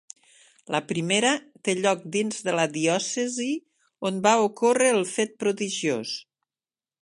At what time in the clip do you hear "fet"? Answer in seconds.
5.13-5.37